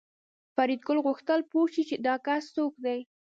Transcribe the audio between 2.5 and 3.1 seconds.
څوک دی